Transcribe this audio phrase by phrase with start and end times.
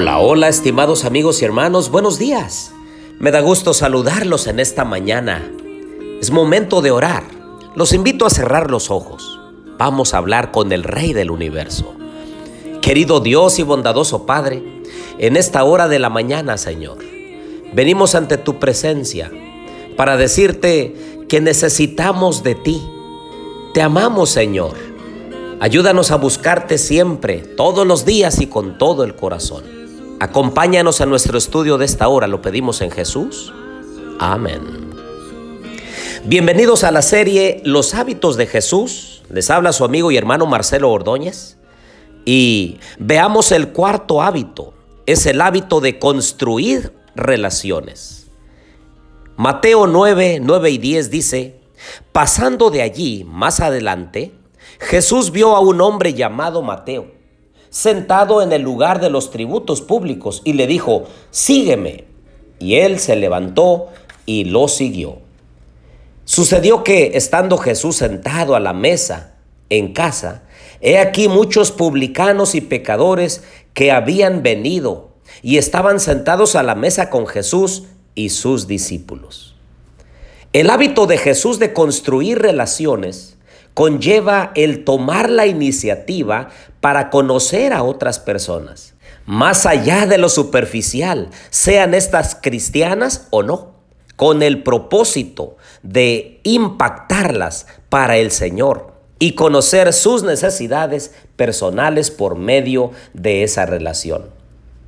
[0.00, 2.72] Hola, hola, estimados amigos y hermanos, buenos días.
[3.18, 5.52] Me da gusto saludarlos en esta mañana.
[6.22, 7.24] Es momento de orar.
[7.74, 9.38] Los invito a cerrar los ojos.
[9.76, 11.94] Vamos a hablar con el Rey del Universo.
[12.80, 14.62] Querido Dios y bondadoso Padre,
[15.18, 16.96] en esta hora de la mañana, Señor,
[17.74, 19.30] venimos ante tu presencia
[19.98, 22.82] para decirte que necesitamos de ti.
[23.74, 24.78] Te amamos, Señor.
[25.60, 29.79] Ayúdanos a buscarte siempre, todos los días y con todo el corazón.
[30.22, 33.54] Acompáñanos a nuestro estudio de esta hora, lo pedimos en Jesús.
[34.18, 34.90] Amén.
[36.26, 39.22] Bienvenidos a la serie Los hábitos de Jesús.
[39.30, 41.56] Les habla su amigo y hermano Marcelo Ordóñez.
[42.26, 44.74] Y veamos el cuarto hábito.
[45.06, 48.26] Es el hábito de construir relaciones.
[49.38, 51.60] Mateo 9, 9 y 10 dice,
[52.12, 54.34] pasando de allí más adelante,
[54.80, 57.19] Jesús vio a un hombre llamado Mateo
[57.70, 62.04] sentado en el lugar de los tributos públicos y le dijo, sígueme.
[62.58, 63.88] Y él se levantó
[64.26, 65.18] y lo siguió.
[66.24, 69.36] Sucedió que, estando Jesús sentado a la mesa
[69.70, 70.42] en casa,
[70.80, 75.10] he aquí muchos publicanos y pecadores que habían venido
[75.42, 77.84] y estaban sentados a la mesa con Jesús
[78.14, 79.56] y sus discípulos.
[80.52, 83.38] El hábito de Jesús de construir relaciones
[83.80, 86.50] conlleva el tomar la iniciativa
[86.82, 88.92] para conocer a otras personas,
[89.24, 93.76] más allá de lo superficial, sean estas cristianas o no,
[94.16, 102.90] con el propósito de impactarlas para el Señor y conocer sus necesidades personales por medio
[103.14, 104.26] de esa relación.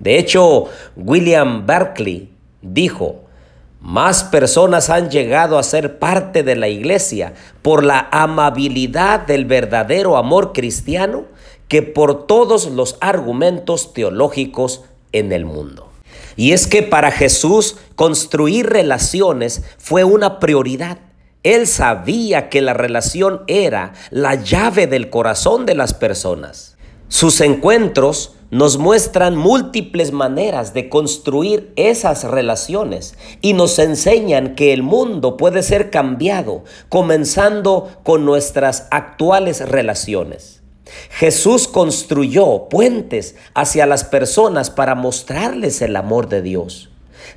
[0.00, 0.64] De hecho,
[0.96, 2.28] William Berkeley
[2.60, 3.20] dijo,
[3.80, 7.32] más personas han llegado a ser parte de la iglesia
[7.62, 11.24] por la amabilidad del verdadero amor cristiano
[11.66, 14.82] que por todos los argumentos teológicos
[15.12, 15.88] en el mundo.
[16.36, 20.98] Y es que para Jesús construir relaciones fue una prioridad.
[21.42, 26.76] Él sabía que la relación era la llave del corazón de las personas.
[27.08, 34.82] Sus encuentros nos muestran múltiples maneras de construir esas relaciones y nos enseñan que el
[34.82, 40.62] mundo puede ser cambiado comenzando con nuestras actuales relaciones.
[41.10, 46.90] Jesús construyó puentes hacia las personas para mostrarles el amor de Dios.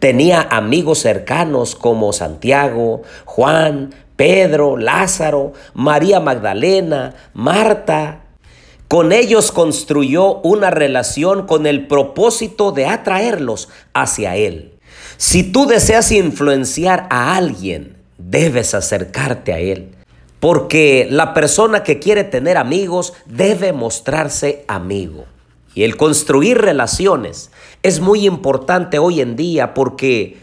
[0.00, 8.25] Tenía amigos cercanos como Santiago, Juan, Pedro, Lázaro, María Magdalena, Marta,
[8.88, 14.74] con ellos construyó una relación con el propósito de atraerlos hacia Él.
[15.16, 19.90] Si tú deseas influenciar a alguien, debes acercarte a Él.
[20.40, 25.24] Porque la persona que quiere tener amigos debe mostrarse amigo.
[25.74, 27.50] Y el construir relaciones
[27.82, 30.38] es muy importante hoy en día porque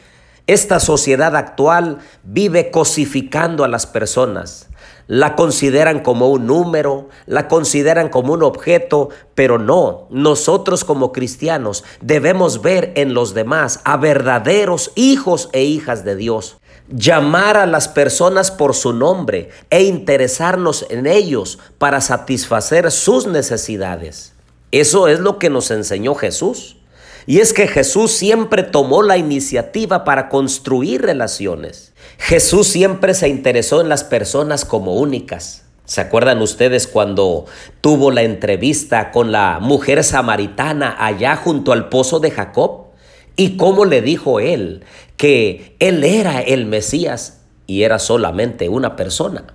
[0.47, 4.67] esta sociedad actual vive cosificando a las personas
[5.07, 11.83] la consideran como un número, la consideran como un objeto, pero no, nosotros como cristianos
[12.01, 16.57] debemos ver en los demás a verdaderos hijos e hijas de Dios.
[16.89, 24.33] Llamar a las personas por su nombre e interesarnos en ellos para satisfacer sus necesidades.
[24.71, 26.77] Eso es lo que nos enseñó Jesús.
[27.25, 31.93] Y es que Jesús siempre tomó la iniciativa para construir relaciones.
[32.17, 35.63] Jesús siempre se interesó en las personas como únicas.
[35.85, 37.45] ¿Se acuerdan ustedes cuando
[37.81, 42.87] tuvo la entrevista con la mujer samaritana allá junto al pozo de Jacob?
[43.35, 44.83] ¿Y cómo le dijo él
[45.17, 49.45] que él era el Mesías y era solamente una persona?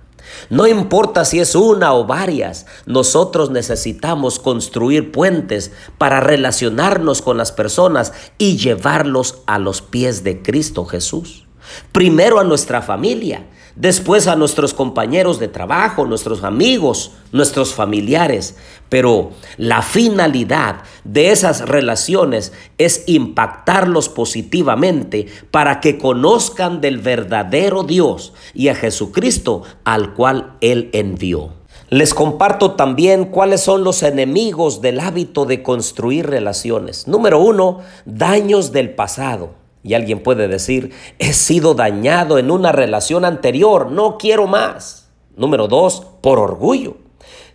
[0.49, 7.51] No importa si es una o varias, nosotros necesitamos construir puentes para relacionarnos con las
[7.51, 11.45] personas y llevarlos a los pies de Cristo Jesús.
[11.91, 13.45] Primero a nuestra familia,
[13.79, 18.57] después a nuestros compañeros de trabajo, nuestros amigos, nuestros familiares.
[18.89, 28.33] Pero la finalidad de esas relaciones es impactarlos positivamente para que conozcan del verdadero Dios
[28.53, 31.53] y a Jesucristo al cual Él envió.
[31.89, 37.07] Les comparto también cuáles son los enemigos del hábito de construir relaciones.
[37.07, 39.58] Número uno, daños del pasado.
[39.83, 45.09] Y alguien puede decir, he sido dañado en una relación anterior, no quiero más.
[45.35, 46.97] Número dos, por orgullo.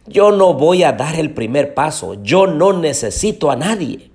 [0.06, 4.10] Yo no voy a dar el primer paso, yo no necesito a nadie.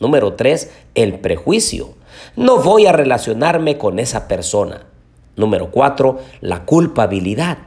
[0.00, 1.94] Número tres, el prejuicio.
[2.36, 4.86] No voy a relacionarme con esa persona.
[5.36, 7.58] Número cuatro, la culpabilidad.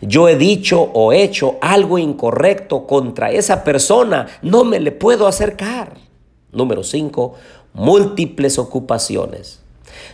[0.00, 5.94] Yo he dicho o hecho algo incorrecto contra esa persona, no me le puedo acercar.
[6.52, 7.34] Número 5.
[7.74, 9.60] Múltiples ocupaciones.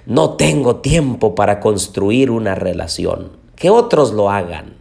[0.06, 3.32] No tengo tiempo para construir una relación.
[3.56, 4.76] Que otros lo hagan.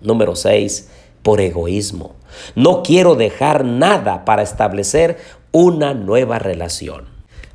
[0.00, 0.88] Número 6.
[1.22, 2.14] Por egoísmo.
[2.54, 5.18] No quiero dejar nada para establecer
[5.50, 7.06] una nueva relación.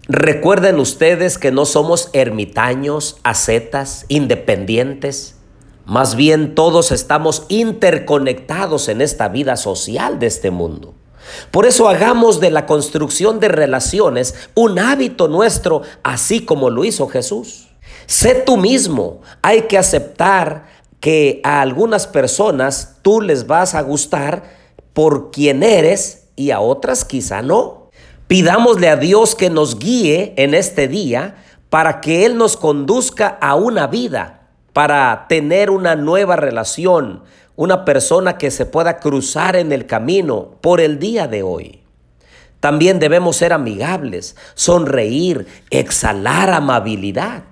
[0.07, 5.38] Recuerden ustedes que no somos ermitaños, ascetas, independientes.
[5.86, 10.94] Más bien todos estamos interconectados en esta vida social de este mundo.
[11.51, 17.07] Por eso hagamos de la construcción de relaciones un hábito nuestro, así como lo hizo
[17.07, 17.69] Jesús.
[18.06, 19.22] Sé tú mismo.
[19.42, 20.68] Hay que aceptar
[21.00, 24.44] que a algunas personas tú les vas a gustar
[24.94, 27.89] por quien eres y a otras quizá no.
[28.27, 31.36] Pidámosle a Dios que nos guíe en este día
[31.69, 37.24] para que Él nos conduzca a una vida, para tener una nueva relación,
[37.56, 41.81] una persona que se pueda cruzar en el camino por el día de hoy.
[42.60, 47.44] También debemos ser amigables, sonreír, exhalar amabilidad.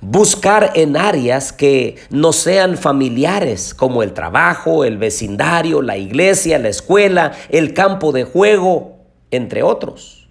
[0.00, 6.68] Buscar en áreas que no sean familiares, como el trabajo, el vecindario, la iglesia, la
[6.68, 8.98] escuela, el campo de juego,
[9.30, 10.28] entre otros.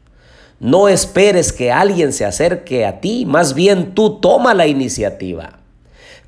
[0.59, 5.59] No esperes que alguien se acerque a ti, más bien tú toma la iniciativa.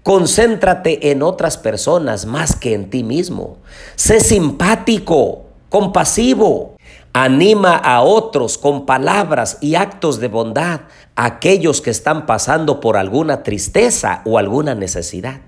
[0.05, 3.57] Concéntrate en otras personas más que en ti mismo.
[3.95, 6.75] Sé simpático, compasivo.
[7.11, 10.81] Anima a otros con palabras y actos de bondad
[11.15, 15.41] a aquellos que están pasando por alguna tristeza o alguna necesidad.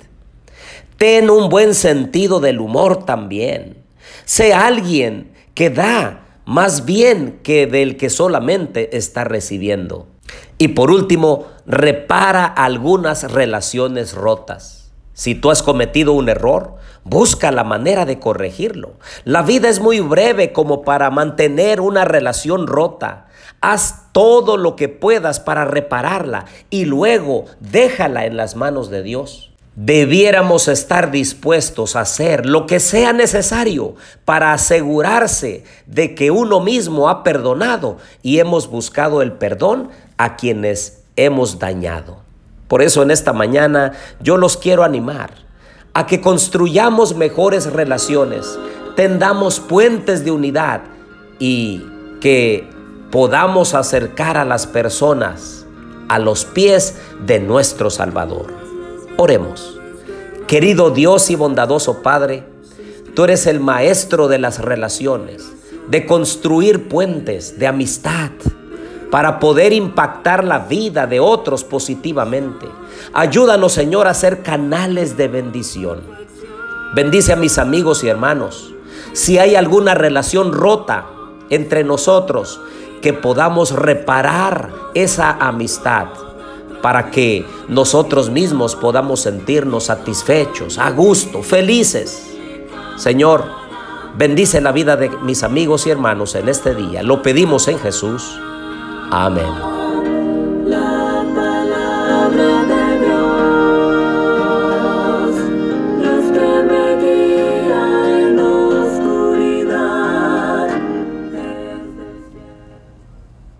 [0.97, 3.77] Ten un buen sentido del humor también.
[4.25, 10.07] Sé alguien que da más bien que del que solamente está recibiendo.
[10.57, 14.91] Y por último, repara algunas relaciones rotas.
[15.13, 18.93] Si tú has cometido un error, busca la manera de corregirlo.
[19.25, 23.27] La vida es muy breve como para mantener una relación rota.
[23.59, 29.51] Haz todo lo que puedas para repararla y luego déjala en las manos de Dios
[29.77, 33.93] debiéramos estar dispuestos a hacer lo que sea necesario
[34.25, 40.96] para asegurarse de que uno mismo ha perdonado y hemos buscado el perdón a quienes
[41.17, 42.21] hemos dañado.
[42.67, 45.31] Por eso en esta mañana yo los quiero animar
[45.93, 48.57] a que construyamos mejores relaciones,
[48.95, 50.81] tendamos puentes de unidad
[51.39, 51.83] y
[52.21, 52.69] que
[53.11, 55.65] podamos acercar a las personas
[56.09, 58.53] a los pies de nuestro Salvador.
[59.17, 59.79] Oremos.
[60.47, 62.45] Querido Dios y bondadoso Padre,
[63.13, 65.45] tú eres el maestro de las relaciones,
[65.89, 68.31] de construir puentes de amistad
[69.11, 72.67] para poder impactar la vida de otros positivamente.
[73.13, 76.01] Ayúdanos, Señor, a ser canales de bendición.
[76.93, 78.73] Bendice a mis amigos y hermanos.
[79.13, 81.05] Si hay alguna relación rota
[81.49, 82.59] entre nosotros,
[83.01, 86.07] que podamos reparar esa amistad
[86.81, 92.35] para que nosotros mismos podamos sentirnos satisfechos, a gusto, felices.
[92.97, 93.45] Señor,
[94.17, 97.03] bendice la vida de mis amigos y hermanos en este día.
[97.03, 98.39] Lo pedimos en Jesús.
[99.11, 99.76] Amén.